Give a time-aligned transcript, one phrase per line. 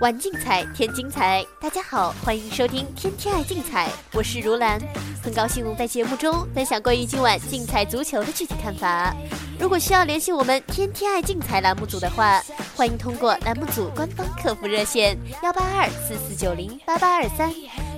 [0.00, 1.42] 玩竞彩，添精彩。
[1.58, 4.78] 大家好，欢迎收听《天天爱竞彩》，我是如兰，
[5.22, 9.16] 很高兴能在节目中分享关于今晚竞彩足球的具体看法。
[9.58, 12.42] 如果需要联系我们《天天爱竞彩》栏目组的话，
[12.76, 17.50] 欢迎通过栏目组官方客服热线幺八二四四九零八八二三，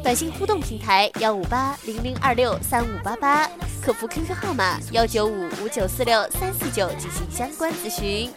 [0.06, 3.50] 短信互动平台幺五八零零二六三五八八，
[3.82, 8.30] 客服 QQ 号码幺九五五九四六三四九进行相关咨询。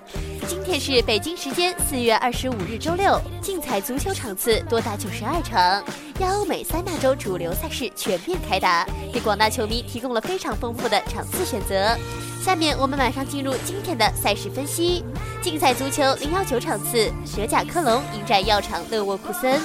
[0.47, 5.61] 今天是北京时间四月二十五日周六，竞彩足球场次多达九十二场，
[6.21, 11.95] 亚欧美三大洲主流赛事全面开打，给广大球迷提供了非常丰富的场次选择。
[12.43, 15.05] 下面我们马上进入今天的赛事分析。
[15.39, 19.61] 竞彩足球零幺九场次，德甲科隆迎战药厂勒沃库森。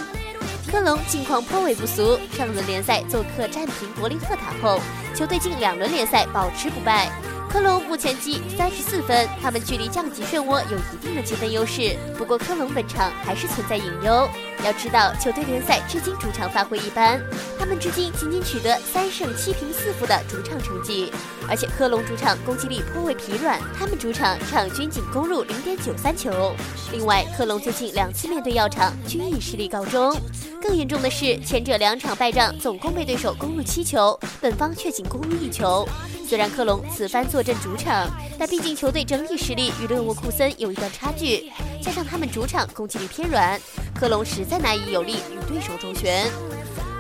[0.75, 4.81] 科隆近况颇为不俗，上轮联赛做客战平柏林赫塔后，
[5.15, 7.09] 球队近两轮联赛保持不败。
[7.55, 11.97] 科隆目前积三十四分，他们距离降级漩涡有一定的积分优势。
[12.19, 14.29] 不过科隆本场还是存在隐忧。
[14.65, 17.23] 要知道，球队联赛至今主场发挥一般，
[17.57, 21.13] 他们至今仅仅取得三胜七平四负的主场成绩。
[21.49, 26.57] 而且科隆主场攻击力颇为疲软，他们主场场均仅攻入零点九三球。
[26.91, 30.13] 另外，科隆最近两次面对药厂均以失利告终。
[30.61, 35.89] 更严重的是，前者两场败仗总共被对手攻入七球，本方却仅攻入一球。
[36.27, 43.61] 虽然科隆此番坐镇主场，但毕竟球队整体实力与勒沃库森有一段差距，加上他们主场攻击力偏软，
[43.95, 46.27] 科隆实在难以有力与对手周旋。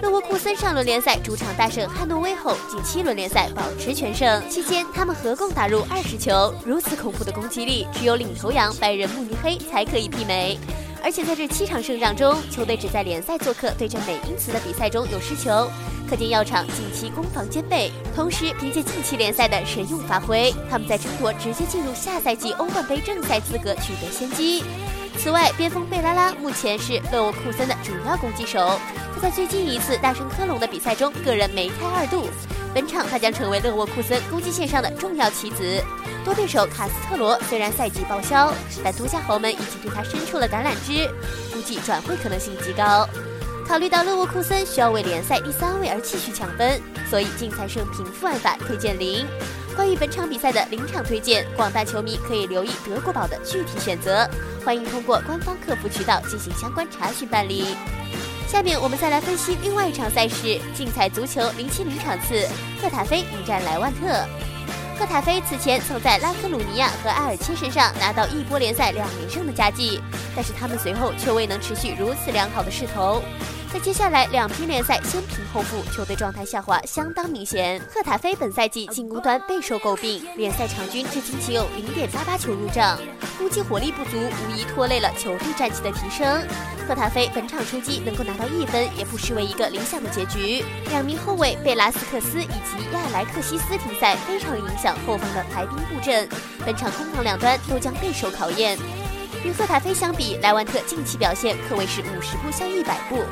[0.03, 10.59] 勒沃库森上轮联赛主场大胜汉诺威后，近七轮联赛保持全胜，期间他们合共打入二十球，如此恐怖的攻击力，只有领头羊拜仁慕尼黑才可以媲美。
[11.05, 15.70] 而且在这七场胜仗中，球队只在联赛做客对阵美因茨的比赛中有失球，
[16.08, 17.92] 可见药厂近期攻防兼备。
[18.16, 24.64] 同时，凭借近期联赛的神勇发挥，他们在争夺直接进入下赛季欧冠杯正赛资格取得先机。
[25.19, 28.81] 此外，边锋贝拉拉目前是勒沃库森的主要攻击手，
[29.14, 32.25] 他在最近一次大胜科隆的比赛中个人梅开二度，
[32.75, 35.83] 本场他将成为勒沃库森攻击线上的重要棋子。
[36.25, 38.53] 多对手卡斯特罗虽然赛季报销，
[38.83, 41.09] 但独家豪门已经对他伸出了橄榄枝，
[41.53, 43.09] 估计转会可能性极高。
[43.67, 49.27] 考虑到勒沃库森需要为联赛第三位而继续抢分，所以竞赛胜平负案法推荐零。
[49.77, 54.29] 关于本场比赛的临场推荐，广大球迷可以留意德国宝的具体选择，
[54.65, 57.77] 欢迎通过官方客服渠道进行相关查询办理。
[58.54, 62.48] 下面我们再来分析另外一场赛事：竞彩足球零七零场次，
[62.81, 64.06] 赫塔菲迎战莱万特。
[64.97, 70.00] 赫塔菲此前曾在拉科鲁尼亚和埃尔切身上拿到一波联赛两连胜的佳绩，
[70.37, 73.20] 但是他们随后却未能持续如此良好的势头。
[73.75, 77.83] 在接下来两批联赛先平后负，球队状态下滑相当明显。
[77.93, 82.97] 赫塔菲本赛季进攻端备受诟病，联赛场均至今仅有零点八八球入账，
[83.37, 86.25] 攻击火力不足，无疑拖累了球队战绩的提升。
[86.87, 90.65] 赫塔菲本场出击能够拿到一分，也不失为一个理想的结局。
[90.91, 96.29] 两名后卫贝拉斯克斯以及亚莱克西斯停赛，非常影响后方的排兵布阵。
[96.65, 98.79] 本场攻防两端都将备受考验。
[99.44, 103.22] 与赫塔菲相比，莱万特近期表现可谓是五十步笑一百步。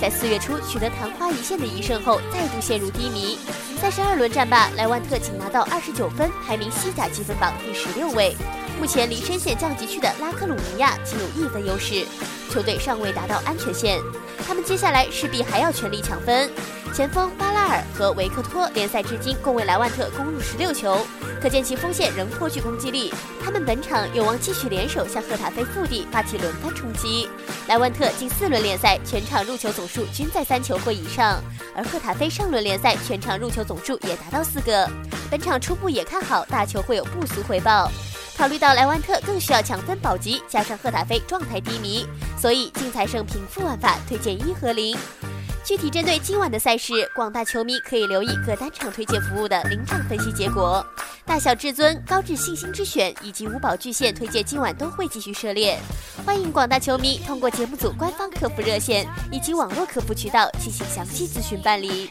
[0.00, 3.38] 在四月初取得昙花一现的一胜后，再度陷入低迷。
[3.80, 8.36] 三十二轮战罢，莱万特仅拿到二十九分，排名西甲积分榜第十六位。
[8.80, 12.04] 目前离深陷降级区的拉科鲁尼亚仅有一分优势，
[12.50, 14.00] 球队尚未达到安全线。
[14.44, 16.50] 他们接下来势必还要全力抢分。
[16.92, 20.98] 前锋巴拉尔和维克托联赛至今共为莱万特攻入十六球，
[21.40, 23.12] 可见其锋线仍颇具攻击力。
[23.42, 27.28] 他们本场有望继续联手向赫塔菲腹地发起轮番冲击。
[27.68, 31.42] 莱万特近四轮联赛全场入球总数均在三球或以上，
[31.74, 34.88] 而赫塔菲上轮联赛全场入球总数也达到四个。
[35.30, 37.90] 本场初步也看好大球会有不俗回报。
[38.36, 44.96] 考虑到莱万特更需要抢分保级，加上赫塔菲状态低迷，所以竞彩胜平负玩法推荐一和零。
[45.70, 50.84] 具体针对今晚的赛事，广大球迷可以留意各单场推荐服务的临场分析结果。
[51.24, 55.78] 大小至尊、高智信心之选以及五宝巨献推荐今晚都会继续涉猎。
[56.26, 62.10] 欢迎广大球迷通过节目组官方客服热线以及网络客服渠道进行详细咨询办理。